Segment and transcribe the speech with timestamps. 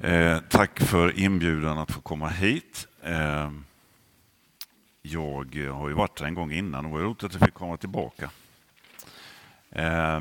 [0.00, 2.88] Eh, tack för inbjudan att få komma hit.
[3.02, 3.50] Eh,
[5.02, 7.54] jag har ju varit här en gång innan och det var roligt att jag fick
[7.54, 8.30] komma tillbaka.
[9.70, 10.20] Eh,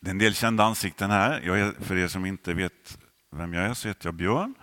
[0.00, 1.42] det är en del kända ansikten här.
[1.44, 2.98] Jag är, för er som inte vet
[3.30, 4.54] vem jag är så heter jag Björn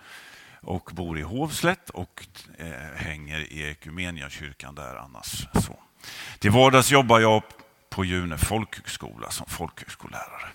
[0.60, 2.26] och bor i Hovslätt och
[2.58, 5.46] eh, hänger i Ekumeniakyrkan där annars.
[5.54, 5.78] Så.
[6.38, 7.42] Till vardags jobbar jag
[7.90, 10.48] på June folkhögskola som folkhögskollärare.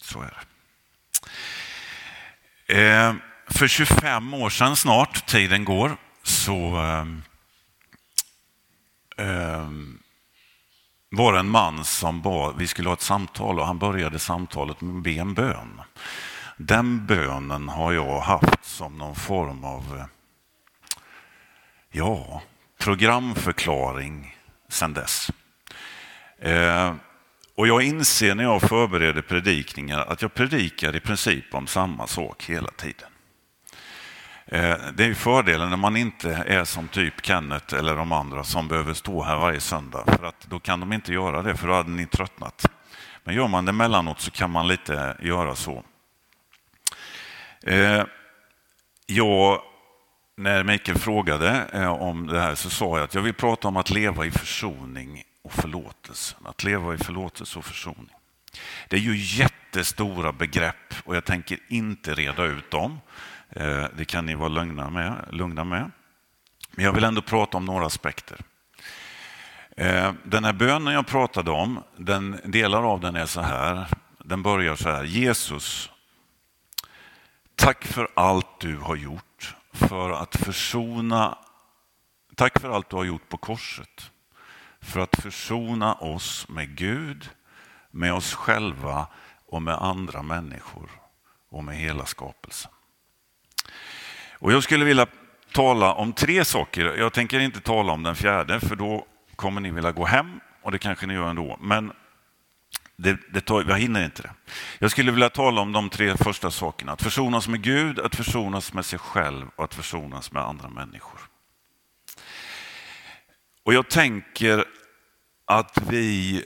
[0.00, 0.46] Så är det.
[2.66, 3.14] Eh,
[3.46, 7.06] för 25 år sedan snart, tiden går, så eh,
[9.26, 9.68] eh,
[11.10, 14.80] var det en man som bad, vi skulle ha ett samtal och han började samtalet
[14.80, 15.80] med att be en bön.
[16.56, 20.04] Den bönen har jag haft som någon form av
[21.90, 22.42] ja,
[22.78, 24.36] programförklaring
[24.68, 25.30] sedan dess.
[27.56, 32.44] Och jag inser när jag förbereder predikningar att jag predikar i princip om samma sak
[32.44, 33.08] hela tiden.
[34.46, 38.68] Eh, det är fördelen när man inte är som typ Kenneth eller de andra som
[38.68, 40.04] behöver stå här varje söndag.
[40.06, 42.66] För att då kan de inte göra det, för då hade ni tröttnat.
[43.24, 45.84] Men gör man det emellanåt så kan man lite göra så.
[47.62, 48.04] Eh,
[49.06, 49.60] jag,
[50.36, 53.76] när Mikael frågade eh, om det här så sa jag att jag vill prata om
[53.76, 58.14] att leva i försoning och förlåtelsen, Att leva i förlåtelse och försoning.
[58.88, 63.00] Det är ju jättestora begrepp och jag tänker inte reda ut dem.
[63.50, 65.28] Eh, det kan ni vara lugna med.
[65.30, 65.90] Lugna med.
[66.70, 68.40] Men jag vill ändå prata om några aspekter.
[69.76, 73.86] Eh, den här bönen jag pratade om, den, delar av den är så här.
[74.18, 75.04] Den börjar så här.
[75.04, 75.90] Jesus,
[77.54, 81.38] tack för allt du har gjort för att försona
[82.36, 84.10] Tack för allt du har gjort på korset
[84.84, 87.30] för att försona oss med Gud,
[87.90, 89.06] med oss själva
[89.46, 90.90] och med andra människor
[91.50, 92.70] och med hela skapelsen.
[94.38, 95.06] Och jag skulle vilja
[95.52, 96.84] tala om tre saker.
[96.84, 100.72] Jag tänker inte tala om den fjärde för då kommer ni vilja gå hem och
[100.72, 101.58] det kanske ni gör ändå.
[101.60, 101.92] Men
[102.96, 104.30] det, det tar, jag hinner inte det.
[104.78, 106.92] Jag skulle vilja tala om de tre första sakerna.
[106.92, 111.20] Att försonas med Gud, att försonas med sig själv och att försonas med andra människor.
[113.64, 114.64] Och jag tänker
[115.44, 116.44] att vi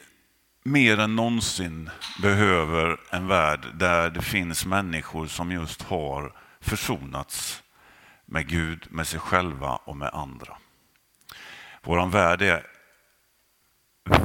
[0.62, 1.90] mer än någonsin
[2.22, 7.62] behöver en värld där det finns människor som just har försonats
[8.26, 10.56] med Gud, med sig själva och med andra.
[11.82, 12.66] Vår värld är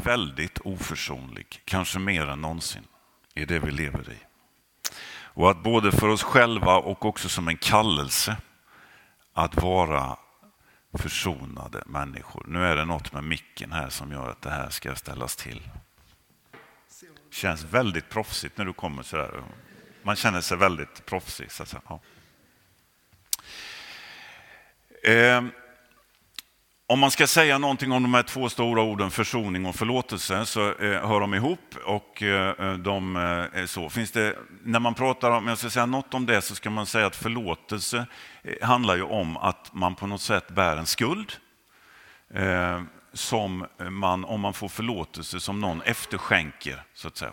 [0.04, 2.88] väldigt oförsonlig, kanske mer än någonsin
[3.36, 4.18] i det vi lever i.
[5.16, 8.38] Och att både för oss själva och också som en kallelse
[9.34, 10.18] att vara
[10.94, 12.46] försonade människor.
[12.48, 15.62] Nu är det något med micken här som gör att det här ska ställas till.
[17.32, 19.44] Känns väldigt proffsigt när du kommer så där.
[20.04, 21.52] Man känner sig väldigt proffsig.
[21.52, 21.82] Så att säga.
[21.88, 22.00] Ja.
[25.10, 25.44] Eh,
[26.88, 30.68] om man ska säga någonting om de här två stora orden försoning och förlåtelse så
[30.70, 33.90] eh, hör de ihop och eh, eh de eh, är så.
[33.90, 36.86] Finns det, när man pratar om, jag ska säga något om det så ska man
[36.86, 38.06] säga att förlåtelse
[38.44, 41.32] eh, handlar ju om att man på något sätt bär en skuld
[43.14, 47.32] som man, om man får förlåtelse, som någon efterskänker så att säga.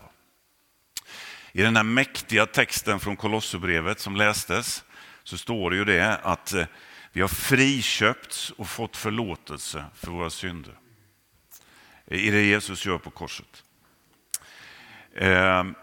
[1.52, 4.84] I den här mäktiga texten från Kolosserbrevet som lästes
[5.24, 6.54] så står det ju det att
[7.12, 10.74] vi har friköpts och fått förlåtelse för våra synder.
[12.06, 13.64] I det Jesus gör på korset.
[15.16, 15.74] Ehm,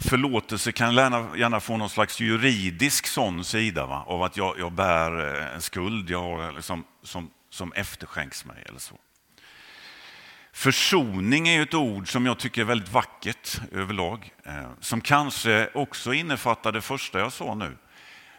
[0.00, 4.04] förlåtelse kan gärna, få någon slags juridisk sån sida va?
[4.06, 8.44] av att jag, jag bär eh, en skuld jag har, eh, liksom, som, som efterskänks
[8.44, 8.62] mig.
[8.66, 8.98] eller så.
[10.52, 14.32] Försoning är ett ord som jag tycker är väldigt vackert överlag.
[14.44, 17.76] Eh, som kanske också innefattar det första jag sa nu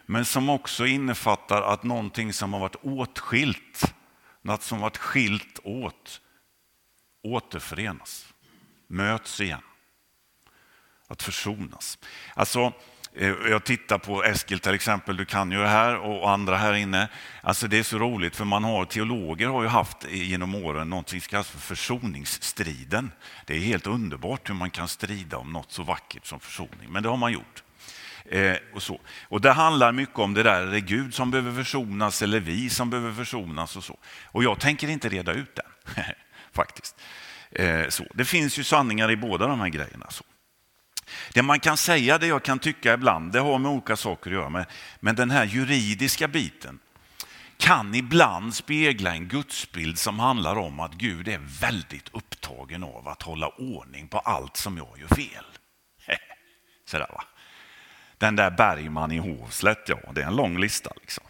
[0.06, 3.94] men som också innefattar att någonting som har varit åtskilt,
[4.42, 6.20] något som varit skilt åt,
[7.22, 8.34] återförenas,
[8.86, 9.62] möts igen.
[11.06, 11.98] Att försonas.
[12.34, 12.72] Alltså,
[13.14, 16.74] eh, jag tittar på Eskil till exempel, du kan ju det här och andra här
[16.74, 17.08] inne.
[17.42, 21.20] Alltså det är så roligt för man har, teologer har ju haft genom åren någonting
[21.20, 23.12] som kallas för försoningsstriden.
[23.46, 27.02] Det är helt underbart hur man kan strida om något så vackert som försoning, men
[27.02, 27.62] det har man gjort.
[28.30, 29.00] Eh, och, så.
[29.28, 32.70] och Det handlar mycket om det där, är det Gud som behöver försonas eller vi
[32.70, 33.98] som behöver försonas och så.
[34.24, 35.94] Och jag tänker inte reda ut den,
[36.52, 36.96] faktiskt.
[37.50, 38.04] Eh, så.
[38.14, 40.06] Det finns ju sanningar i båda de här grejerna.
[40.10, 40.24] Så.
[41.32, 44.36] Det man kan säga, det jag kan tycka ibland, det har med olika saker att
[44.36, 44.66] göra med,
[45.00, 46.78] men den här juridiska biten
[47.56, 53.22] kan ibland spegla en gudsbild som handlar om att Gud är väldigt upptagen av att
[53.22, 55.44] hålla ordning på allt som jag gör fel.
[56.86, 57.24] Sådär va?
[58.24, 60.92] Den där Bergman i Hovslätt, ja, det är en lång lista.
[61.00, 61.24] Liksom.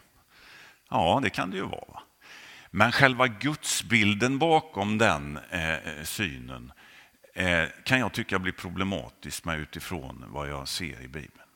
[0.91, 2.03] Ja, det kan det ju vara.
[2.71, 6.73] Men själva gudsbilden bakom den eh, eh, synen
[7.35, 11.49] eh, kan jag tycka blir problematisk med utifrån vad jag ser i Bibeln.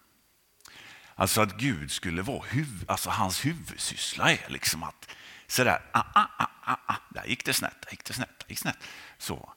[1.15, 5.11] Alltså att Gud skulle vara huv, alltså hans huvudsyssla är liksom att
[5.47, 8.39] sådär, ah, ah, ah, ah, ah, ah där gick det snett, där gick det snett,
[8.39, 8.89] där gick det snett.
[9.19, 9.53] Så,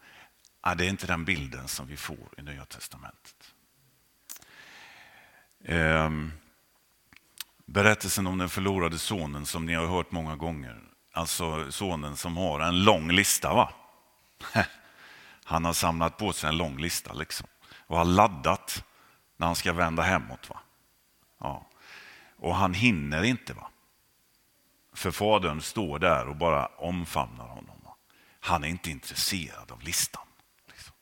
[0.61, 3.53] ah, det är inte den bilden som vi får i Nya Testamentet.
[5.65, 6.31] Ehm,
[7.65, 10.81] berättelsen om den förlorade sonen som ni har hört många gånger.
[11.13, 13.53] Alltså sonen som har en lång lista.
[13.53, 13.73] va?
[15.43, 17.47] Han har samlat på sig en lång lista liksom.
[17.87, 18.83] och har laddat
[19.37, 20.49] när han ska vända hemåt.
[20.49, 20.59] Va?
[21.39, 21.67] Ja.
[22.37, 23.53] Och han hinner inte.
[23.53, 23.69] va?
[24.93, 27.81] För fadern står där och bara omfamnar honom.
[27.83, 27.95] Va?
[28.39, 30.25] Han är inte intresserad av listan.
[30.67, 30.93] Liksom.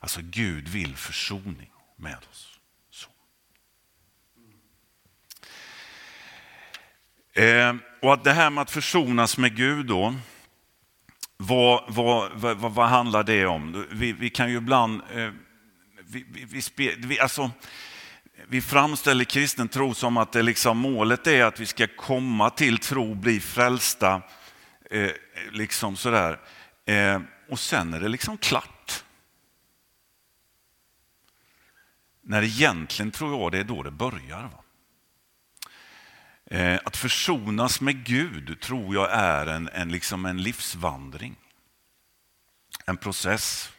[0.00, 2.58] Alltså Gud vill försoning med oss.
[2.90, 3.08] Så.
[7.38, 10.14] Eh, och att det här med att försonas med Gud då,
[11.36, 13.86] vad, vad, vad, vad handlar det om?
[13.90, 15.02] Vi, vi kan ju ibland...
[15.14, 15.30] Eh,
[16.10, 17.50] vi, vi, vi, spe, vi, alltså,
[18.48, 22.78] vi framställer kristen tro som att det liksom, målet är att vi ska komma till
[22.78, 24.22] tro, bli frälsta.
[24.90, 25.10] Eh,
[25.50, 26.40] liksom sådär.
[26.86, 27.20] Eh,
[27.50, 29.04] och sen är det liksom klart.
[32.22, 34.42] När egentligen tror jag det är då det börjar.
[34.42, 34.64] Va?
[36.50, 41.36] Eh, att försonas med Gud tror jag är en, en, liksom en livsvandring.
[42.86, 43.72] En process.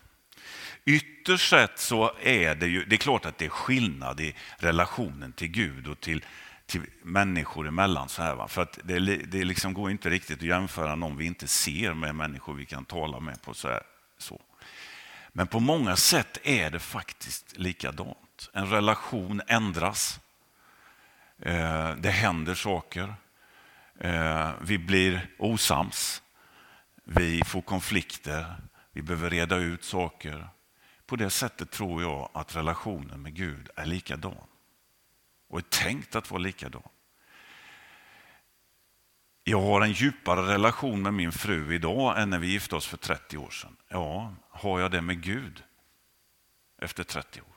[0.86, 5.32] Ytterst sett så är det ju, det är klart att det är skillnad i relationen
[5.32, 6.26] till Gud och till,
[6.66, 8.10] till människor emellan.
[8.10, 8.48] Så här, va?
[8.48, 12.16] För att det, det liksom går inte riktigt att jämföra någon vi inte ser med
[12.16, 13.84] människor vi kan tala med på så här.
[14.18, 14.42] Så.
[15.34, 18.50] Men på många sätt är det faktiskt likadant.
[18.54, 20.20] En relation ändras.
[21.42, 23.16] Eh, det händer saker.
[24.00, 26.24] Eh, vi blir osams.
[27.04, 28.56] Vi får konflikter.
[28.92, 30.50] Vi behöver reda ut saker.
[31.06, 34.48] På det sättet tror jag att relationen med Gud är likadan.
[35.50, 36.90] Och är tänkt att vara likadan.
[39.44, 42.98] Jag har en djupare relation med min fru idag än när vi gifte oss för
[42.98, 43.76] 30 år sedan.
[43.88, 45.64] Ja, har jag det med Gud
[46.82, 47.49] efter 30 år?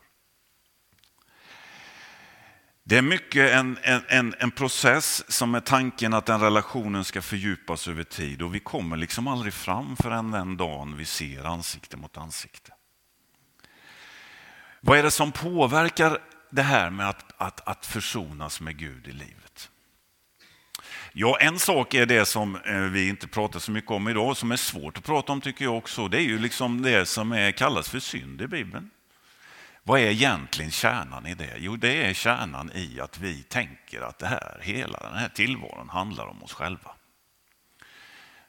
[2.92, 3.78] Det är mycket en,
[4.08, 8.60] en, en process som är tanken att den relationen ska fördjupas över tid och vi
[8.60, 12.72] kommer liksom aldrig fram förrän den dagen vi ser ansikte mot ansikte.
[14.80, 16.18] Vad är det som påverkar
[16.50, 19.70] det här med att, att, att försonas med Gud i livet?
[21.12, 24.52] Ja, en sak är det som eh, vi inte pratar så mycket om idag, som
[24.52, 26.08] är svårt att prata om tycker jag också.
[26.08, 28.90] Det är ju liksom det som är, kallas för synd i Bibeln.
[29.84, 31.56] Vad är egentligen kärnan i det?
[31.58, 35.88] Jo, det är kärnan i att vi tänker att det här, hela den här tillvaron
[35.88, 36.90] handlar om oss själva.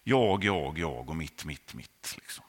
[0.03, 2.15] Jag, jag, jag och mitt, mitt, mitt.
[2.17, 2.45] Liksom.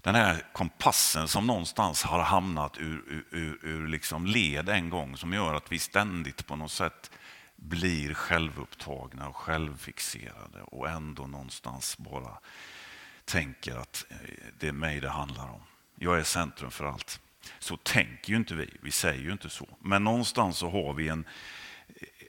[0.00, 5.32] Den här kompassen som någonstans har hamnat ur, ur, ur, liksom led en gång som
[5.32, 7.10] gör att vi ständigt på något sätt
[7.56, 12.38] blir självupptagna och självfixerade och ändå någonstans bara
[13.24, 14.16] tänker att eh,
[14.58, 15.62] det är mig det handlar om.
[15.94, 17.20] Jag är centrum för allt.
[17.58, 19.68] Så tänker ju inte vi, vi säger ju inte så.
[19.80, 21.24] Men någonstans så har vi en,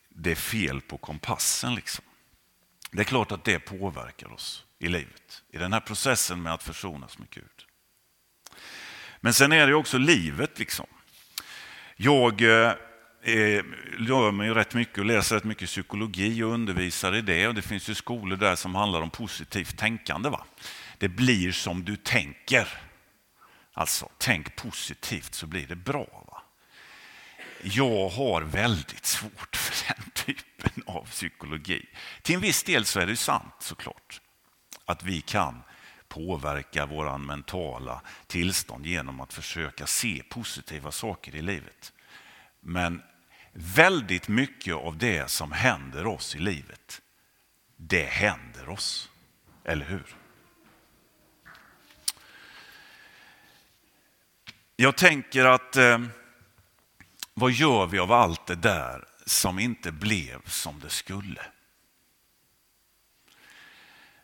[0.09, 1.75] det är fel på kompassen.
[1.75, 2.05] Liksom.
[2.91, 6.63] Det är klart att det påverkar oss i livet, i den här processen med att
[6.63, 7.65] försonas med Gud.
[9.19, 10.59] Men sen är det också livet.
[10.59, 10.85] liksom.
[11.95, 12.73] Jag eh,
[13.21, 13.63] eh
[13.99, 17.47] gör mig rätt mycket och läser rätt mycket psykologi och undervisar i det.
[17.47, 20.29] Och Det finns ju skolor där som handlar om positivt tänkande.
[20.29, 20.45] Va?
[20.97, 22.67] Det blir som du tänker.
[23.73, 26.25] Alltså, tänk positivt så blir det bra.
[26.27, 26.41] Va?
[27.61, 31.85] Jag har väldigt svårt för den typen av psykologi.
[32.21, 34.21] Till en viss del så är det sant såklart.
[34.85, 35.63] Att vi kan
[36.07, 41.93] påverka våra mentala tillstånd genom att försöka se positiva saker i livet.
[42.59, 43.01] Men
[43.53, 47.01] väldigt mycket av det som händer oss i livet,
[47.77, 49.09] det händer oss.
[49.65, 50.22] Eller hur?
[54.75, 55.99] Jag tänker att eh,
[57.33, 61.41] vad gör vi av allt det där som inte blev som det skulle?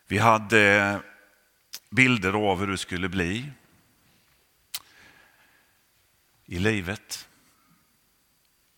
[0.06, 0.98] Vi hade eh,
[1.90, 3.52] bilder av hur det skulle bli
[6.46, 7.28] i livet.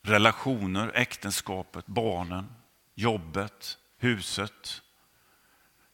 [0.02, 2.54] Relationer, äktenskapet, barnen,
[2.94, 4.82] jobbet, huset,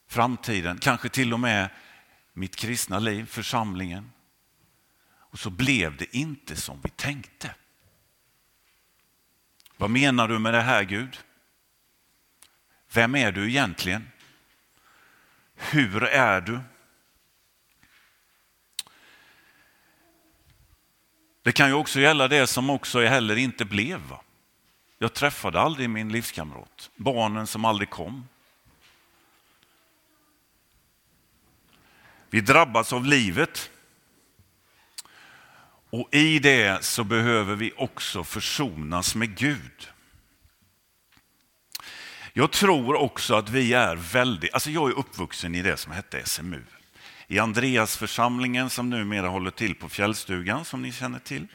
[0.07, 1.71] framtiden, kanske till och med
[2.33, 4.13] mitt kristna liv, församlingen.
[5.31, 7.55] Och så blev det inte som vi tänkte.
[9.77, 11.19] Vad menar du med det här Gud?
[12.93, 14.11] Vem är du egentligen?
[15.55, 16.61] Hur är du?
[21.43, 24.01] Det kan ju också gälla det som också heller inte blev.
[24.01, 24.21] Va?
[24.99, 26.91] Jag träffade aldrig min livskamrat.
[26.97, 28.29] Barnen som aldrig kom.
[32.31, 33.71] Vi drabbas av livet.
[35.91, 39.89] Och i det så behöver vi också försonas med Gud.
[42.33, 46.27] Jag tror också att vi är väldigt, alltså jag är uppvuxen i det som hette
[46.27, 46.63] SMU.
[47.27, 51.47] I Andreasförsamlingen som numera håller till på Fjällstugan som ni känner till.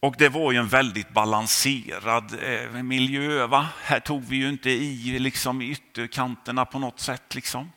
[0.00, 3.46] Och det var ju en väldigt balanserad eh, miljö.
[3.46, 3.68] Va?
[3.82, 7.34] Här tog vi ju inte i liksom, ytterkanterna på något sätt.
[7.34, 7.72] Liksom.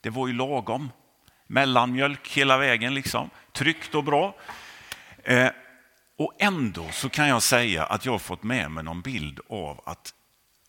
[0.00, 0.90] Det var ju lagom.
[1.48, 3.30] Mellanmjölk hela vägen, liksom.
[3.52, 4.34] tryggt och bra.
[5.24, 5.50] Eh,
[6.16, 9.80] och ändå så kan jag säga att jag har fått med mig någon bild av
[9.86, 10.14] att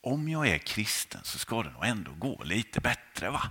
[0.02, 3.30] om jag är kristen så ska det nog ändå gå lite bättre.
[3.30, 3.42] va?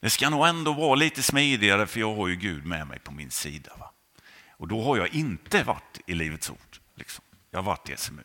[0.00, 3.12] Det ska nog ändå vara lite smidigare för jag har ju Gud med mig på
[3.12, 3.72] min sida.
[3.78, 3.92] Va?
[4.50, 6.78] Och då har jag inte varit i Livets Ord.
[6.94, 7.24] Liksom.
[7.50, 8.22] Jag har varit i SMU.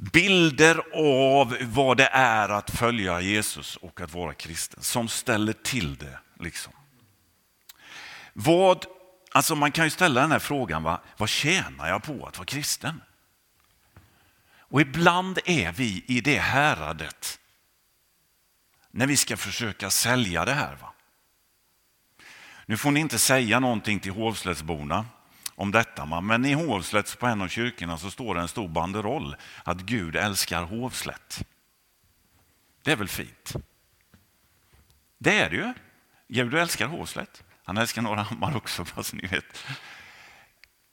[0.00, 5.96] Bilder av vad det är att följa Jesus och att vara kristen som ställer till
[5.96, 6.18] det.
[6.38, 6.72] Liksom.
[8.32, 8.86] Vad,
[9.32, 11.00] alltså man kan ju ställa den här frågan, va?
[11.16, 13.02] vad tjänar jag på att vara kristen?
[14.58, 17.38] Och ibland är vi i det häradet
[18.90, 20.76] när vi ska försöka sälja det här.
[20.76, 20.92] Va?
[22.66, 25.06] Nu får ni inte säga någonting till Hovslättsborna
[25.60, 29.36] om detta, men i Hovslätt på en av kyrkorna så står det en stor banderoll
[29.64, 31.46] att Gud älskar Hovslätt.
[32.82, 33.52] Det är väl fint?
[35.18, 35.72] Det är det ju.
[36.28, 37.44] Gud älskar Hovslätt.
[37.64, 39.66] Han älskar Norra Hammar också, fast ni vet.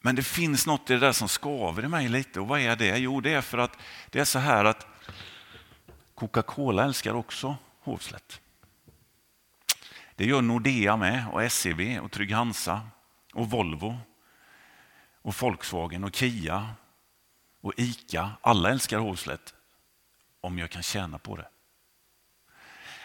[0.01, 2.39] Men det finns något i det där som skaver i mig lite.
[2.39, 2.97] Och vad är det?
[2.97, 3.77] Jo, det är för att
[4.09, 4.88] det är så här att
[6.15, 8.41] Coca-Cola älskar också Hovslätt.
[10.15, 12.81] Det gör Nordea med och SEB och Trygg-Hansa
[13.33, 14.00] och Volvo
[15.27, 16.67] och Volkswagen och Kia
[17.62, 18.31] och ICA.
[18.41, 19.53] Alla älskar Hovslätt
[20.41, 21.48] om jag kan tjäna på det.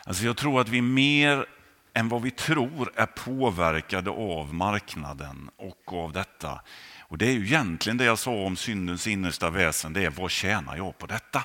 [0.05, 1.47] Alltså jag tror att vi mer
[1.93, 6.61] än vad vi tror är påverkade av marknaden och av detta.
[7.01, 10.31] Och Det är ju egentligen det jag sa om syndens innersta väsen, det är vad
[10.31, 11.45] tjänar jag på detta?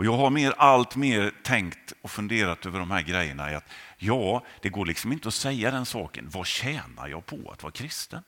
[0.00, 3.44] Och Jag har mer, allt mer tänkt och funderat över de här grejerna.
[3.44, 3.64] Att
[3.98, 6.28] ja, det går liksom inte att säga den saken.
[6.30, 8.22] Vad tjänar jag på att vara kristen?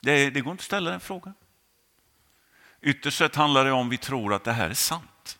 [0.00, 1.34] Det, det går inte att ställa den frågan.
[2.80, 5.38] Ytterst sett handlar det om vi tror att det här är sant.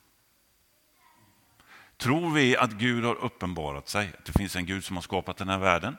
[1.96, 5.36] Tror vi att Gud har uppenbarat sig, att det finns en Gud som har skapat
[5.36, 5.96] den här världen,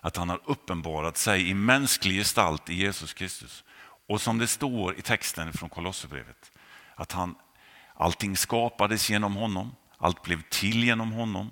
[0.00, 3.64] att han har uppenbarat sig i mänsklig gestalt i Jesus Kristus.
[4.08, 6.52] Och som det står i texten från Kolosserbrevet,
[6.94, 7.34] att han
[8.02, 11.50] Allting skapades genom honom, allt blev till genom honom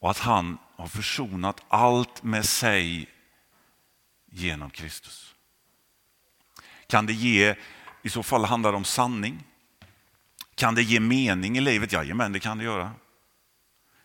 [0.00, 3.08] och att han har försonat allt med sig
[4.26, 5.34] genom Kristus.
[6.86, 7.54] Kan det ge,
[8.02, 9.44] i så fall handlar det om sanning.
[10.54, 11.92] Kan det ge mening i livet?
[11.92, 12.92] Jajamän, det kan det göra.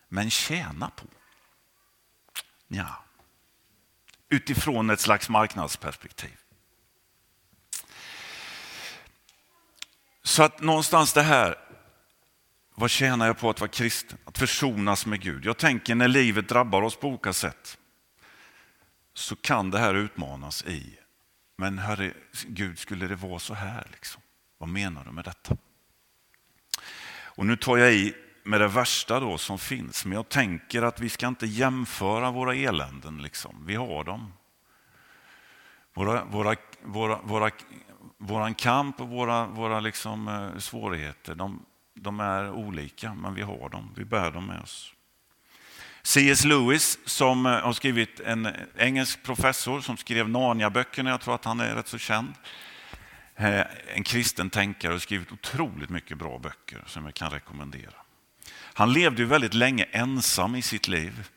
[0.08, 1.06] Men tjäna på?
[2.68, 3.04] Ja.
[4.30, 6.41] Utifrån ett slags marknadsperspektiv.
[10.24, 11.56] Så att någonstans det här,
[12.76, 14.18] vad tjänar jag på att vara kristen?
[14.26, 15.46] Att försonas med Gud.
[15.46, 17.78] Jag tänker när livet drabbar oss på olika sätt
[19.14, 21.00] så kan det här utmanas i,
[21.58, 22.14] men herre
[22.48, 23.88] Gud, skulle det vara så här?
[23.92, 24.22] Liksom?
[24.58, 25.58] Vad menar du med detta?
[27.14, 28.14] Och nu tar jag i
[28.44, 32.56] med det värsta då som finns, men jag tänker att vi ska inte jämföra våra
[32.56, 33.22] eländen.
[33.22, 33.64] Liksom.
[33.66, 34.34] Vi har dem.
[35.94, 37.52] Våra, våra, våra, våra
[38.24, 43.70] vår kamp och våra, våra liksom, eh, svårigheter, de, de, är olika, men vi har
[43.70, 43.94] dem.
[43.96, 44.94] Vi bär dem med oss.
[46.04, 46.46] C.S.
[46.46, 51.60] Lewis, som eh, har skrivit en engelsk professor som skrev Narnia-böckerna, jag tror att han
[51.60, 52.34] är rätt så känd.
[53.36, 53.64] Eh,
[53.96, 57.94] en kristen tänkare och skrivit otroligt mycket bra böcker som jag kan rekommendera.
[58.74, 61.28] Han levde ju väldigt länge ensam i sitt liv.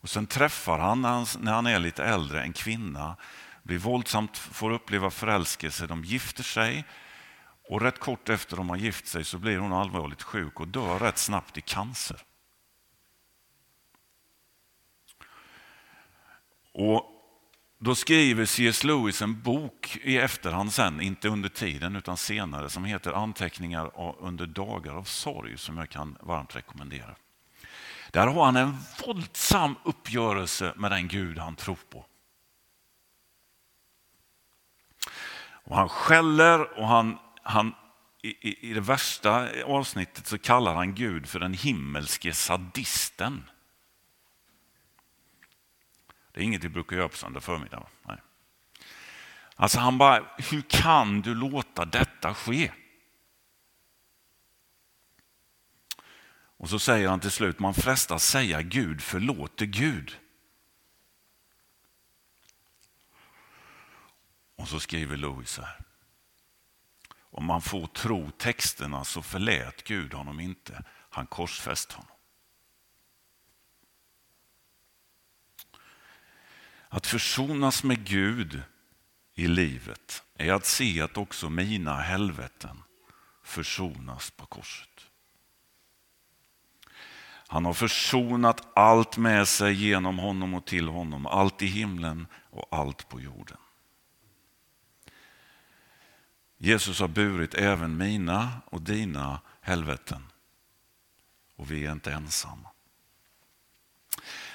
[0.00, 1.02] Och Sen träffar han,
[1.38, 3.16] när han är lite äldre, en kvinna
[3.62, 6.84] blir våldsamt, får uppleva förälskelse, de gifter sig
[7.68, 10.98] och rätt kort efter de har gift sig så blir hon allvarligt sjuk och dör
[10.98, 12.22] rätt snabbt i cancer.
[16.74, 17.08] Och
[17.78, 18.84] då skriver C.S.
[18.84, 23.90] Lewis en bok i efterhand sen, inte under tiden utan senare, som heter Anteckningar
[24.20, 27.14] under dagar av sorg, som jag kan varmt rekommendera.
[28.10, 28.76] Där har han en
[29.06, 32.06] våldsam uppgörelse med den Gud han tror på.
[35.64, 37.74] Och han skäller och han, han
[38.22, 43.50] i, i det värsta avsnittet så kallar han Gud för den himmelske sadisten.
[46.32, 47.86] Det är inget vi brukar göra på söndag förmiddag.
[48.02, 48.18] Nej.
[49.56, 52.72] Alltså han bara, hur kan du låta detta ske?
[56.56, 60.18] Och så säger han till slut, man frestas säga Gud förlåter Gud.
[64.62, 65.80] Och så skriver Louis så här.
[67.20, 72.16] Om man får tro texterna så förlät Gud honom inte, han korsfäst honom.
[76.88, 78.62] Att försonas med Gud
[79.34, 82.82] i livet är att se att också mina helveten
[83.42, 85.06] försonas på korset.
[87.46, 92.68] Han har försonat allt med sig genom honom och till honom, allt i himlen och
[92.70, 93.58] allt på jorden.
[96.64, 100.26] Jesus har burit även mina och dina helveten
[101.56, 102.68] och vi är inte ensamma.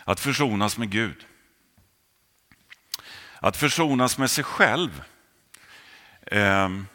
[0.04, 1.26] Att försonas med Gud.
[3.40, 5.04] Att försonas med sig själv.
[6.22, 6.88] Ehm,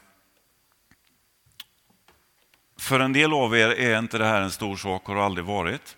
[2.77, 5.97] för en del av er är inte det här en stor sak, har aldrig varit.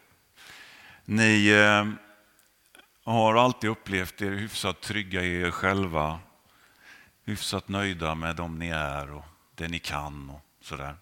[1.04, 1.98] Ni ehm,
[3.04, 6.20] har alltid upplevt er hyfsat trygga i er själva,
[7.24, 10.96] hyfsat nöjda med dem ni är och det ni kan och sådär.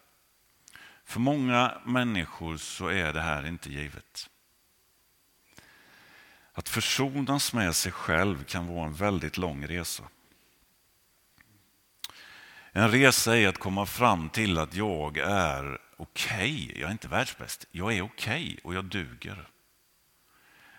[1.04, 4.30] För många människor så är det här inte givet.
[6.52, 10.04] Att försonas med sig själv kan vara en väldigt lång resa.
[12.72, 16.66] En resa är att komma fram till att jag är okej.
[16.66, 16.80] Okay.
[16.80, 17.66] Jag är inte världsbäst.
[17.70, 19.48] Jag är okej okay och jag duger.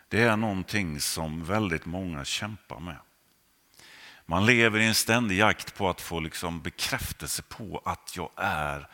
[0.08, 2.98] Det är någonting som väldigt många kämpar med.
[4.26, 8.88] Man lever i en ständig jakt på att få liksom bekräftelse på att jag är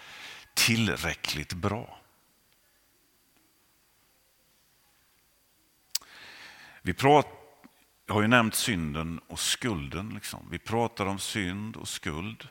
[0.53, 1.99] tillräckligt bra.
[6.82, 7.32] Vi pratar,
[8.06, 10.10] jag har ju nämnt synden och skulden.
[10.10, 10.47] Liksom.
[10.51, 12.47] Vi pratar om synd och skuld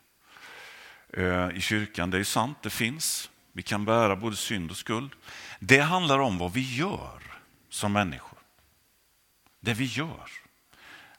[1.12, 2.10] eh, i kyrkan.
[2.10, 3.30] Det är sant, det finns.
[3.52, 5.12] Vi kan bära både synd och skuld.
[5.60, 7.22] Det handlar om vad vi gör
[7.68, 8.38] som människor.
[9.60, 10.47] Det vi gör.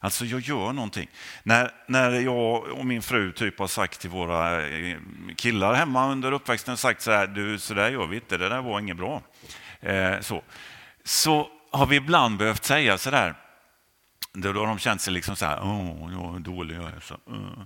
[0.02, 1.08] Alltså jag gör någonting.
[1.42, 4.98] När, när jag och min fru typ har sagt till våra eh,
[5.36, 8.62] killar hemma under uppväxten, sagt så här, du så där gör vi inte, det där
[8.62, 9.22] var inget bra.
[9.80, 10.42] Eh, så.
[11.04, 13.34] så har vi ibland behövt säga så där,
[14.32, 16.76] då har de känt sig liksom så här, åh, jag är dålig.
[16.76, 17.62] Jag är så, uh.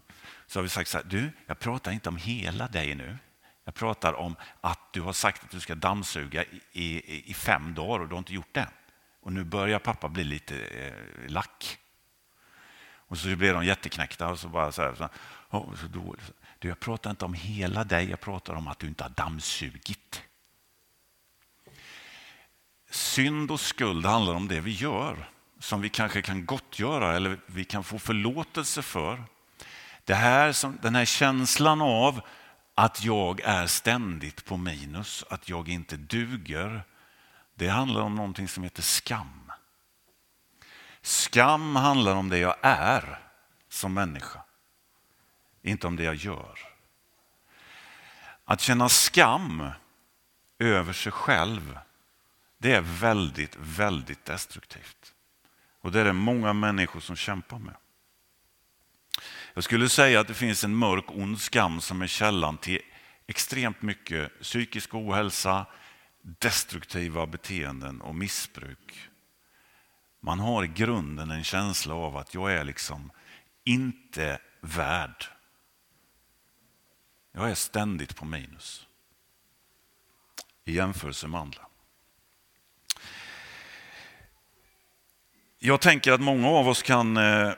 [0.47, 3.19] så har vi sagt så här, du, jag pratar inte om hela dig nu.
[3.65, 7.75] Jag pratar om att du har sagt att du ska dammsuga i, i, i fem
[7.75, 8.69] dagar och du har inte gjort det.
[9.21, 11.79] Och nu börjar pappa bli lite eh, lack.
[13.15, 15.09] Och så blev de jätteknäckta och så bara så här, så,
[15.51, 16.33] oh, så dåligt.
[16.59, 20.23] Du, jag pratar inte om hela dig, jag pratar om att du inte har dammsugit.
[22.91, 27.65] Synd och skuld handlar om det vi gör, som vi kanske kan gottgöra eller vi
[27.65, 29.25] kan få förlåtelse för.
[30.05, 32.21] Det här som, den här känslan av
[32.75, 36.83] att jag är ständigt på minus, att jag inte duger,
[37.55, 39.44] det handlar om någonting som heter skam.
[41.05, 43.19] Skam handlar om det jag är
[43.69, 44.41] som människa,
[45.63, 46.59] inte om det jag gör.
[48.45, 49.71] Att känna skam
[50.59, 51.79] över sig själv,
[52.59, 55.13] det är väldigt, väldigt destruktivt.
[55.81, 57.77] Och det är det många människor som kämpar med.
[59.55, 62.81] Jag skulle säga att det finns en mörk ond skam som är källan till
[63.27, 65.67] extremt mycket psykisk ohälsa,
[66.23, 69.11] destruktiva beteenden och missbruk.
[70.25, 73.11] Man har i grunden en känsla av att jag är liksom
[73.65, 75.25] inte värd.
[77.33, 78.87] Jag är ständigt på minus
[80.65, 81.61] i jämförelse med andra.
[85.59, 87.53] Jag tänker att många av oss kan eh,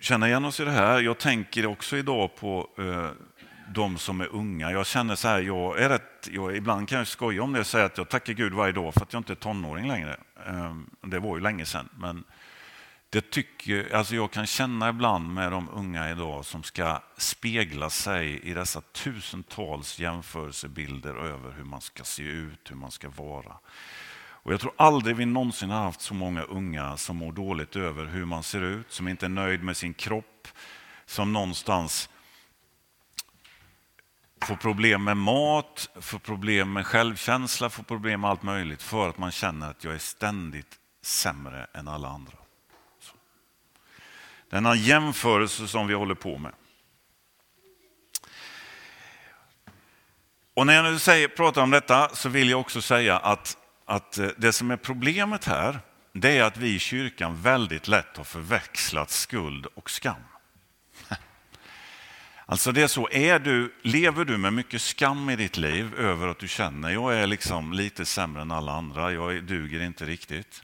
[0.00, 1.00] känna igen oss i det här.
[1.00, 3.10] Jag tänker också idag på eh,
[3.74, 4.70] de som är unga.
[4.70, 7.66] Jag känner så här, jag är rätt, jag, ibland kan jag skoja om det och
[7.66, 10.16] säga att jag tackar Gud varje dag för att jag inte är tonåring längre.
[10.46, 11.88] Ehm, det var ju länge sedan.
[11.96, 12.24] Men
[13.10, 18.40] det tycker, alltså jag kan känna ibland med de unga idag som ska spegla sig
[18.40, 23.56] i dessa tusentals jämförelsebilder över hur man ska se ut, hur man ska vara.
[24.42, 28.06] Och jag tror aldrig vi någonsin har haft så många unga som mår dåligt över
[28.06, 30.48] hur man ser ut, som inte är nöjd med sin kropp,
[31.06, 32.08] som någonstans
[34.44, 39.18] får problem med mat, får problem med självkänsla, får problem med allt möjligt för att
[39.18, 42.32] man känner att jag är ständigt sämre än alla andra.
[43.00, 43.12] Så.
[44.50, 46.52] Denna jämförelse som vi håller på med.
[50.54, 54.18] Och när jag nu säger, pratar om detta så vill jag också säga att, att
[54.18, 55.80] eh, det som är problemet här,
[56.12, 60.22] det är att vi i kyrkan väldigt lätt har förväxlat skuld och skam.
[62.50, 66.28] Alltså det är så, är du, lever du med mycket skam i ditt liv över
[66.28, 70.62] att du känner jag är liksom lite sämre än alla andra, jag duger inte riktigt.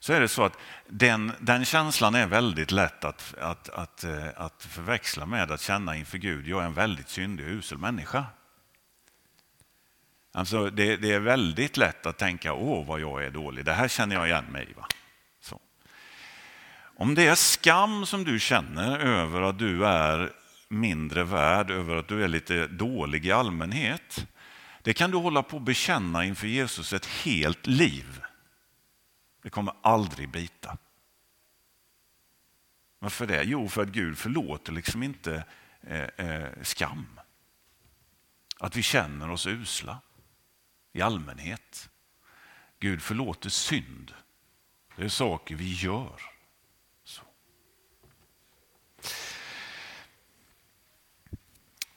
[0.00, 4.26] Så är det så att den, den känslan är väldigt lätt att, att, att, eh,
[4.36, 8.24] att förväxla med att känna inför Gud, jag är en väldigt syndig och usel människa.
[10.32, 13.88] Alltså det, det, är väldigt lätt att tänka, åh vad jag är dålig, det här
[13.88, 14.74] känner jag igen mig i.
[16.96, 20.32] Om det är skam som du känner över att du är
[20.68, 24.26] mindre värd, över att du är lite dålig i allmänhet,
[24.82, 28.22] det kan du hålla på att bekänna inför Jesus ett helt liv.
[29.42, 30.78] Det kommer aldrig bita.
[32.98, 33.42] Varför det?
[33.42, 35.44] Jo, för att Gud förlåter liksom inte
[35.80, 37.20] eh, eh, skam.
[38.58, 40.00] Att vi känner oss usla
[40.92, 41.90] i allmänhet.
[42.78, 44.14] Gud förlåter synd.
[44.96, 46.37] Det är saker vi gör.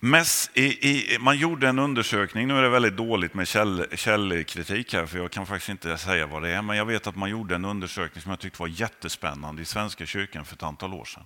[0.04, 4.94] Mest i, i, man gjorde en undersökning, nu är det väldigt dåligt med käll, källkritik
[4.94, 7.30] här för jag kan faktiskt inte säga vad det är, men jag vet att man
[7.30, 11.06] gjorde en undersökning som jag tyckte var jättespännande i Svenska kyrkan för ett antal år
[11.06, 11.24] sedan.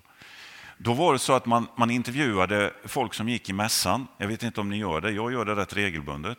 [0.78, 4.44] Då var det så att man, man intervjuade folk som gick i mässan, jag vet
[4.44, 6.38] inte om ni gör det, jag gör det rätt regelbundet,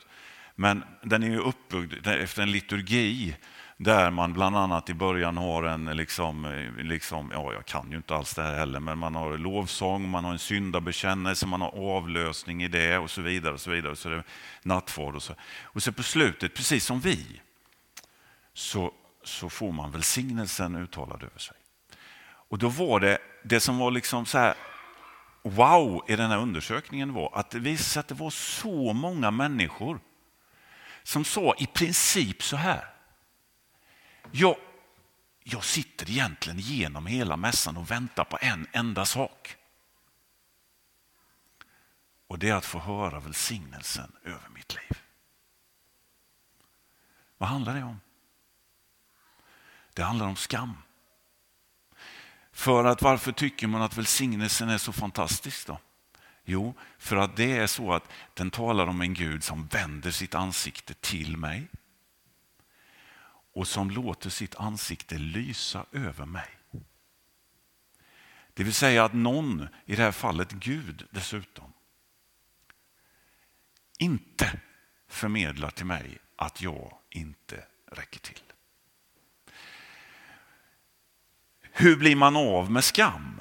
[0.55, 3.37] men den är ju uppbyggd efter en liturgi
[3.77, 7.97] där man bland annat i början har en, liksom, eh, liksom, ja jag kan ju
[7.97, 11.97] inte alls det här heller, men man har lovsång, man har en syndabekännelse, man har
[11.97, 13.55] avlösning i det och så vidare.
[13.55, 14.23] Och så vidare, så det
[14.63, 15.35] nattvard och så.
[15.63, 17.41] Och så på slutet, precis som vi,
[18.55, 18.93] så,
[19.25, 21.57] så får man välsignelsen uttalad över sig.
[22.49, 24.55] Och då var det, det som var liksom så här,
[25.43, 29.31] wow i den här undersökningen var att det visade sig att det var så många
[29.31, 30.01] människor
[31.03, 32.96] som sa i princip så här.
[34.33, 34.57] Jag,
[35.43, 39.57] jag sitter egentligen genom hela mässan och väntar på en enda sak.
[42.27, 45.03] Och det är att få höra välsignelsen över mitt liv.
[47.39, 48.01] Vad handlar det om?
[49.93, 50.77] Det handlar om skam.
[52.53, 55.79] För att varför tycker man att välsignelsen är så fantastisk då?
[56.45, 60.35] Jo, för att det är så att den talar om en Gud som vänder sitt
[60.35, 61.69] ansikte till mig
[63.57, 66.49] och som låter sitt ansikte lysa över mig.
[68.55, 71.73] Det vill säga att någon, i det här fallet Gud dessutom,
[73.99, 74.61] inte
[75.09, 78.43] förmedlar till mig att jag inte räcker till.
[81.61, 83.41] Hur blir man av med skam?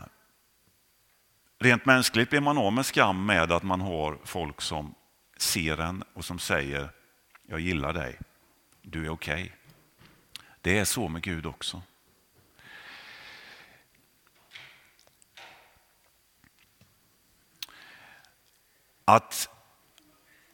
[1.60, 4.96] Rent mänskligt blir man av med skam med att man har folk som
[5.38, 6.90] ser en och som säger
[7.48, 8.20] jag gillar dig,
[8.82, 9.44] du är okej.
[9.44, 9.65] Okay.
[10.66, 11.82] Det är så med Gud också.
[19.06, 19.50] Att,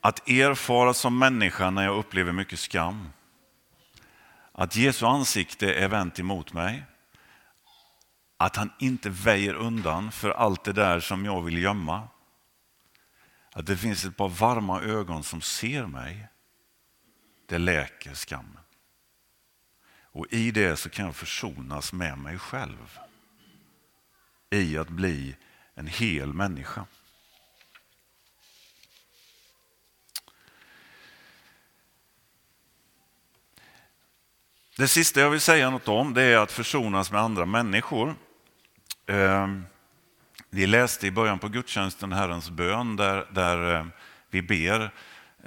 [0.01, 3.09] att erfara som människa när jag upplever mycket skam.
[4.51, 6.83] Att Jesu ansikte är vänt emot mig.
[8.37, 12.07] Att han inte väjer undan för allt det där som jag vill gömma.
[13.53, 16.27] Att det finns ett par varma ögon som ser mig.
[17.45, 18.61] Det läker skammen.
[20.11, 22.99] Och i det så kan jag försonas med mig själv.
[24.49, 25.35] I att bli
[25.75, 26.85] en hel människa.
[34.77, 38.15] Det sista jag vill säga något om det är att försonas med andra människor.
[39.05, 39.65] Ehm,
[40.49, 43.85] vi läste i början på gudstjänsten Herrens bön där, där eh,
[44.29, 44.93] vi ber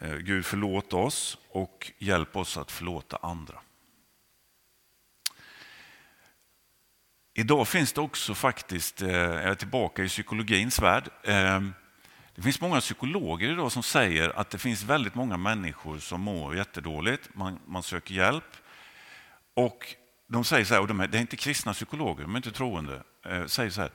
[0.02, 3.60] eh, Gud förlåt oss och hjälp oss att förlåta andra.
[7.36, 11.74] Idag finns det också faktiskt, eh, jag är tillbaka i psykologins värld, ehm,
[12.34, 16.56] det finns många psykologer idag som säger att det finns väldigt många människor som mår
[16.56, 18.56] jättedåligt, man, man söker hjälp.
[19.54, 19.94] Och
[20.26, 22.52] de säger så här, och de är, det är inte kristna psykologer, de är inte
[22.52, 23.90] troende, eh, säger så här,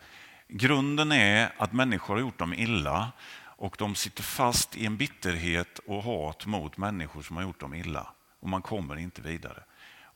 [0.47, 5.79] grunden är att människor har gjort dem illa och de sitter fast i en bitterhet
[5.79, 9.63] och hat mot människor som har gjort dem illa och man kommer inte vidare.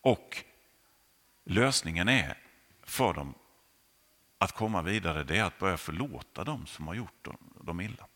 [0.01, 0.43] Och
[1.45, 2.42] lösningen är
[2.83, 3.33] för dem
[4.37, 7.27] att komma vidare det är att börja förlåta dem som har gjort
[7.61, 8.07] dem illa.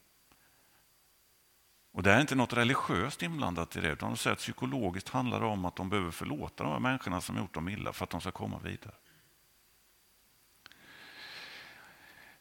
[1.92, 5.40] Och det är inte något religiöst inblandat i det, utan de säger att psykologiskt handlar
[5.40, 8.10] det om att de behöver förlåta de här människorna som gjort dem illa för att
[8.10, 8.96] de ska komma vidare.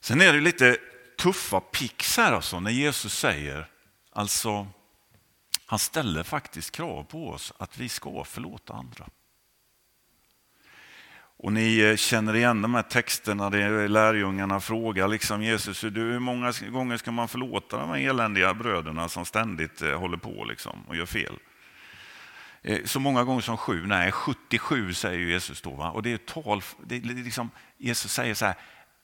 [0.00, 0.78] Sen är det lite
[1.18, 3.70] tuffa pix här alltså när Jesus säger,
[4.10, 4.66] alltså
[5.66, 9.08] han ställer faktiskt krav på oss att vi ska förlåta andra.
[11.38, 16.52] Och ni eh, känner igen de här texterna där lärjungarna frågar liksom Jesus, hur många
[16.70, 20.96] gånger ska man förlåta de här eländiga bröderna som ständigt eh, håller på liksom och
[20.96, 21.38] gör fel?
[22.62, 25.70] Eh, så många gånger som sju, nej 77 säger Jesus då.
[25.70, 25.90] Va?
[25.90, 28.54] Och det är tal, det är liksom, Jesus säger så här,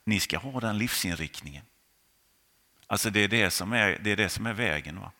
[0.05, 1.65] ni ska ha den livsinriktningen.
[2.87, 5.01] Alltså det är det som är, det är, det som är vägen.
[5.01, 5.13] Va?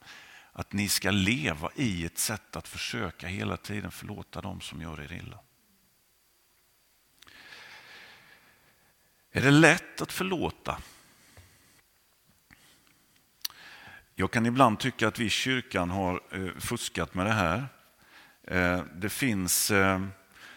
[0.53, 5.01] Att ni ska leva i ett sätt att försöka hela tiden förlåta dem som gör
[5.01, 5.39] er illa.
[9.35, 10.79] Är det lätt att förlåta?
[14.15, 17.67] Jag kan ibland tycka att vi i kyrkan har eh, fuskat med det här.
[18.45, 19.71] Eh, det finns...
[19.71, 20.01] Eh,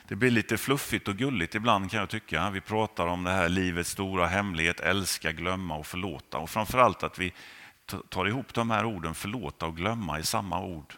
[0.07, 2.49] det blir lite fluffigt och gulligt ibland kan jag tycka.
[2.49, 6.37] Vi pratar om det här livets stora hemlighet, älska, glömma och förlåta.
[6.37, 7.33] Och framförallt att vi
[8.09, 10.93] tar ihop de här orden förlåta och glömma i samma ord.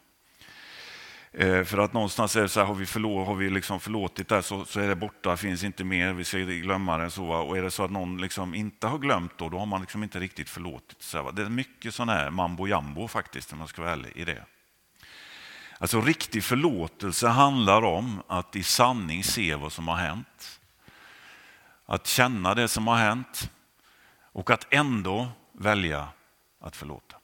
[1.40, 4.28] Eh, för att någonstans är det så här, har vi, förlå, har vi liksom förlåtit
[4.28, 7.10] det så, så är det borta, finns inte mer, vi ska glömma det.
[7.10, 9.82] Så, och är det så att någon liksom inte har glömt då, då har man
[9.82, 11.02] liksom inte riktigt förlåtit.
[11.02, 14.26] Så, det är mycket sån här mambo jambo faktiskt, om man ska vara ärlig i
[14.26, 14.46] det.
[15.80, 20.60] Alltså riktig förlåtelse handlar om att i sanning se vad som har hänt.
[21.86, 23.52] Att känna det som har hänt
[24.22, 26.08] och att ändå välja
[26.62, 27.18] att förlåta.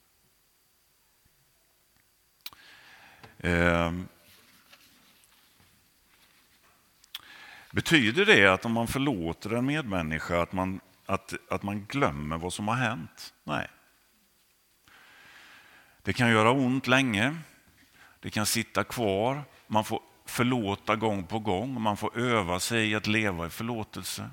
[3.32, 4.07] Eh, Ehm,
[7.71, 12.53] betyder det att om man förlåter en medmänniska att man, att, att man glömmer vad
[12.53, 13.33] som har hänt?
[13.43, 13.67] Nej.
[16.01, 17.35] Det kan göra ont länge,
[18.19, 22.95] det kan sitta kvar, man får förlåta gång på gång, man får öva sig i
[22.95, 24.29] att leva i förlåtelse.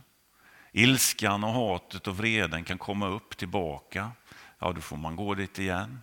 [0.72, 4.10] Ilskan och hatet och vreden kan komma upp tillbaka.
[4.58, 6.00] Ja, då får man gå dit igen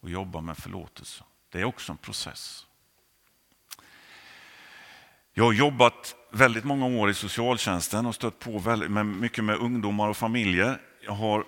[0.00, 1.24] och jobba med förlåtelse.
[1.50, 2.66] Det är också en process.
[5.32, 9.56] Jag har jobbat väldigt många år i socialtjänsten och stött på väldigt, med, mycket med
[9.56, 10.80] ungdomar och familjer.
[11.04, 11.44] Jag har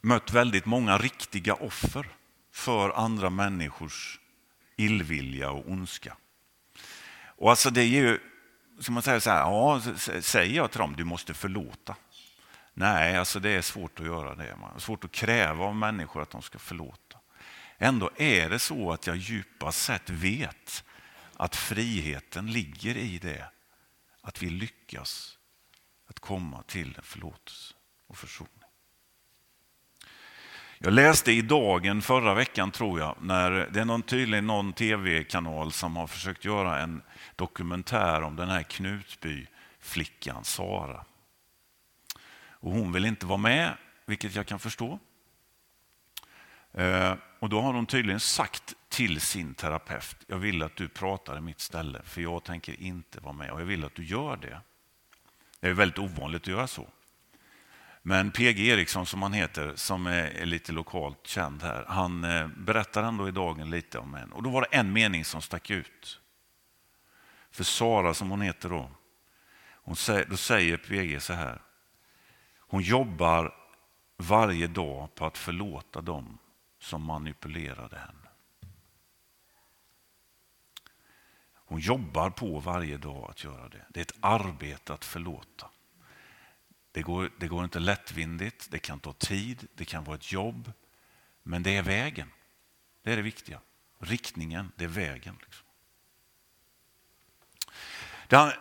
[0.00, 2.08] mött väldigt många riktiga offer
[2.52, 4.20] för andra människors
[4.76, 6.16] illvilja och ondska.
[7.36, 8.18] Och alltså det är ju,
[8.80, 9.80] som man säger så här, ja,
[10.20, 11.96] säger jag till dem, du måste förlåta.
[12.74, 14.42] Nej, alltså det är svårt att göra det.
[14.42, 17.05] Det är svårt att kräva av människor att de ska förlåta.
[17.78, 20.84] Ändå är det så att jag djupast sett vet
[21.36, 23.48] att friheten ligger i det.
[24.20, 25.38] Att vi lyckas
[26.08, 27.74] att komma till en förlåtelse
[28.06, 28.52] och försoning.
[30.78, 35.72] Jag läste i Dagen förra veckan, tror jag, när det är någon, tydligen någon tv-kanal
[35.72, 37.02] som har försökt göra en
[37.36, 41.04] dokumentär om den här Knutby-flickan Sara.
[42.38, 44.98] Och hon vill inte vara med, vilket jag kan förstå.
[46.76, 51.38] Eh, och då har hon tydligen sagt till sin terapeut, jag vill att du pratar
[51.38, 54.36] i mitt ställe, för jag tänker inte vara med och jag vill att du gör
[54.36, 54.60] det.
[55.60, 56.88] Det är väldigt ovanligt att göra så.
[58.02, 63.02] Men PG Eriksson som han heter, som är lite lokalt känd här, han eh, berättar
[63.02, 64.32] ändå i dagen lite om en.
[64.32, 66.20] Och då var det en mening som stack ut.
[67.50, 68.90] För Sara, som hon heter då,
[69.72, 71.62] hon säger, då säger PG så här.
[72.58, 73.54] Hon jobbar
[74.16, 76.38] varje dag på att förlåta dem
[76.86, 78.28] som manipulerade henne.
[81.54, 83.86] Hon jobbar på varje dag att göra det.
[83.88, 85.70] Det är ett arbete att förlåta.
[86.92, 90.72] Det går, det går inte lättvindigt, det kan ta tid, det kan vara ett jobb.
[91.42, 92.30] Men det är vägen.
[93.02, 93.60] Det är det viktiga.
[93.98, 95.38] Riktningen, det är vägen.
[95.42, 95.66] Liksom.
[98.26, 98.56] Det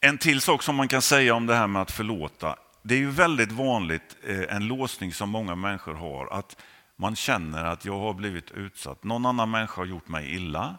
[0.00, 2.56] en till sak som man kan säga om det här med att förlåta.
[2.82, 6.56] Det är ju väldigt vanligt, eh, en låsning som många människor har, att
[6.96, 9.04] man känner att jag har blivit utsatt.
[9.04, 10.78] Någon annan människa har gjort mig illa.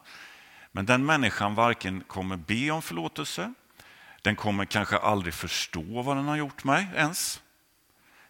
[0.71, 3.53] Men den människan varken kommer be om förlåtelse,
[4.21, 7.41] den kommer kanske aldrig förstå vad den har gjort mig ens.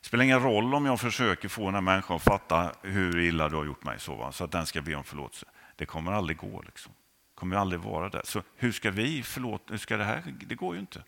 [0.02, 3.50] Det spelar ingen roll om jag försöker få den här människan att fatta hur illa
[3.50, 4.32] du har gjort mig så, va?
[4.32, 5.46] så att den ska be om förlåtelse.
[5.76, 6.62] Det kommer aldrig gå.
[6.62, 6.94] Liksom.
[7.34, 8.22] Det kommer aldrig vara där.
[8.24, 9.64] Så hur ska vi förlåta?
[9.74, 10.36] Hur ska det här?
[10.46, 11.04] Det går ju inte.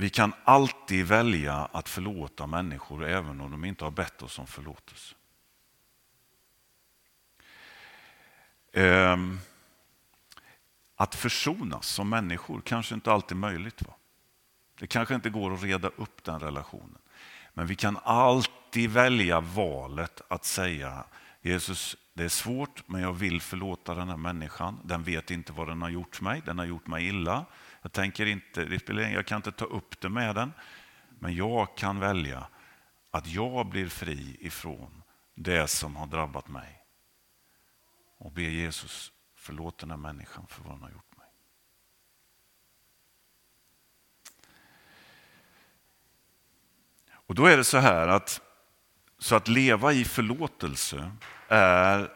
[0.00, 4.46] Vi kan alltid välja att förlåta människor även om de inte har bett oss om
[4.46, 5.14] förlåtelse.
[8.72, 9.40] Ehm,
[10.96, 13.82] att försonas som människor kanske inte alltid är möjligt.
[13.82, 13.94] Va?
[14.78, 16.98] Det kanske inte går att reda upp den relationen.
[17.54, 21.04] Men vi kan alltid välja valet att säga
[21.40, 24.80] Jesus, det är svårt men jag vill förlåta den här människan.
[24.84, 27.46] Den vet inte vad den har gjort mig, den har gjort mig illa.
[27.82, 30.52] Jag, tänker inte, jag kan inte ta upp det med den,
[31.18, 32.46] men jag kan välja
[33.10, 35.02] att jag blir fri ifrån
[35.34, 36.82] det som har drabbat mig.
[38.18, 41.26] Och be Jesus förlåt den här människan för vad den har gjort mig.
[47.12, 48.40] Och då är det så här att
[49.18, 51.12] så att leva i förlåtelse
[51.50, 52.10] är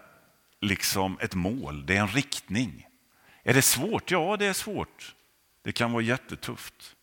[0.60, 2.86] liksom ett mål, det är en riktning.
[3.42, 4.10] Är det svårt?
[4.10, 5.14] Ja, det är svårt.
[5.62, 6.96] Det kan vara jättetufft.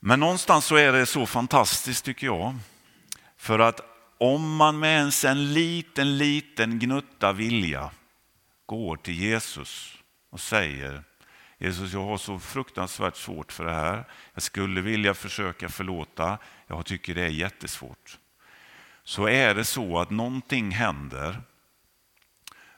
[0.00, 2.54] Men någonstans så är det så fantastiskt tycker jag.
[3.36, 3.80] För att
[4.18, 7.90] om man med ens en liten, liten gnutta vilja
[8.66, 9.98] går till Jesus
[10.30, 11.04] och säger
[11.58, 14.04] Jesus, jag har så fruktansvärt svårt för det här.
[14.34, 16.38] Jag skulle vilja försöka förlåta.
[16.66, 18.18] Jag tycker det är jättesvårt.
[19.10, 21.42] Så är det så att någonting händer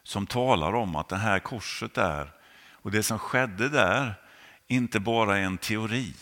[0.03, 2.33] som talar om att det här korset där
[2.73, 4.15] och det som skedde där
[4.67, 6.15] inte bara är en teori,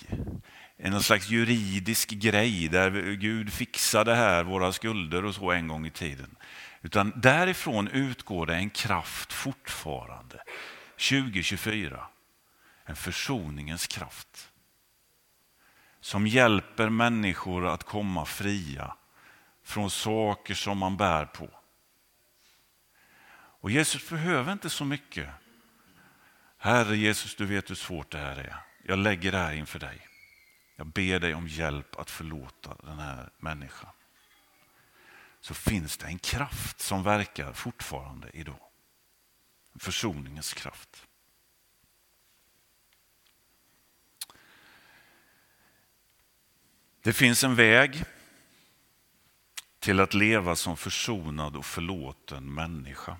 [0.76, 5.90] en slags juridisk grej där Gud fixade här våra skulder och så en gång i
[5.90, 6.36] tiden.
[6.82, 10.42] Utan därifrån utgår det en kraft fortfarande,
[11.10, 12.06] 2024.
[12.84, 14.50] En försoningens kraft.
[16.00, 18.94] Som hjälper människor att komma fria
[19.70, 21.50] från saker som man bär på.
[23.60, 25.28] Och Jesus behöver inte så mycket.
[26.56, 28.56] Herre Jesus, du vet hur svårt det här är.
[28.84, 30.06] Jag lägger det här inför dig.
[30.76, 33.90] Jag ber dig om hjälp att förlåta den här människan.
[35.40, 38.60] Så finns det en kraft som verkar fortfarande idag.
[39.78, 41.06] Försoningens kraft.
[47.02, 48.04] Det finns en väg
[49.80, 53.16] till att leva som försonad och förlåten människa.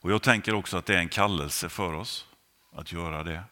[0.00, 2.26] Och Jag tänker också att det är en kallelse för oss
[2.72, 3.44] att göra det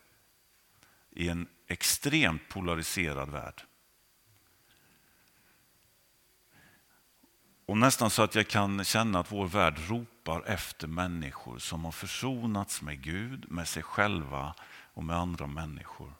[1.10, 3.62] i en extremt polariserad värld.
[7.66, 11.92] Och nästan så att jag kan känna att vår värld ropar efter människor som har
[11.92, 14.54] försonats med Gud, med sig själva
[14.94, 16.12] och med andra människor.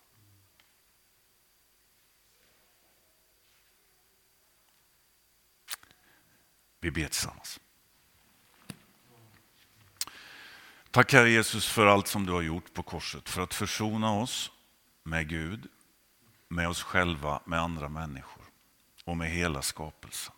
[6.81, 7.61] Vi ber tillsammans.
[10.91, 14.51] Tack Herre Jesus för allt som du har gjort på korset, för att försona oss
[15.03, 15.67] med Gud,
[16.49, 18.45] med oss själva, med andra människor
[19.05, 20.35] och med hela skapelsen.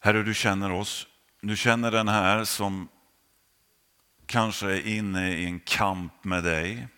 [0.00, 1.06] Herre, du känner oss.
[1.40, 2.88] Du känner den här som
[4.26, 6.88] kanske är inne i en kamp med dig.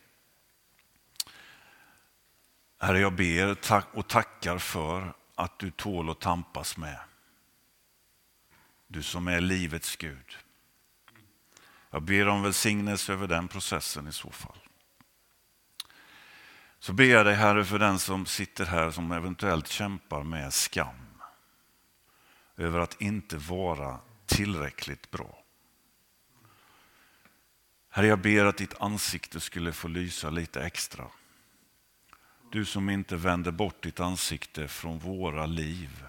[2.79, 3.57] Herre, jag ber
[3.93, 6.99] och tackar för att du tål att tampas med.
[8.87, 10.39] Du som är livets Gud.
[11.91, 14.59] Jag ber om välsignelse över den processen i så fall.
[16.79, 21.23] Så ber jag dig Herre för den som sitter här som eventuellt kämpar med skam.
[22.57, 25.45] Över att inte vara tillräckligt bra.
[27.91, 31.07] Herre, jag ber att ditt ansikte skulle få lysa lite extra.
[32.51, 36.05] Du som inte vänder bort ditt ansikte från våra liv.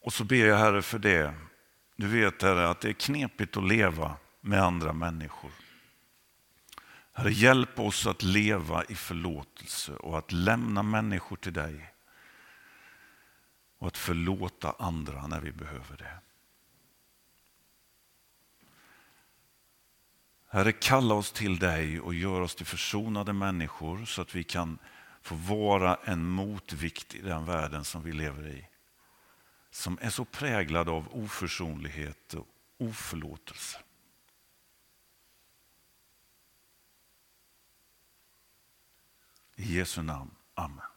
[0.00, 1.34] Och så ber jag Herre för det.
[1.96, 5.50] Du vet Herre att det är knepigt att leva med andra människor.
[7.12, 11.92] Herre, hjälp oss att leva i förlåtelse och att lämna människor till dig.
[13.78, 16.31] Och att förlåta andra när vi behöver det.
[20.52, 24.78] Herre, kalla oss till dig och gör oss till försonade människor så att vi kan
[25.22, 28.68] få vara en motvikt i den världen som vi lever i.
[29.70, 32.46] Som är så präglad av oförsonlighet och
[32.78, 33.78] oförlåtelse.
[39.56, 40.30] I Jesu namn.
[40.54, 40.91] Amen.